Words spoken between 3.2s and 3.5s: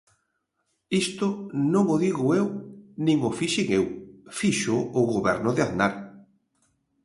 o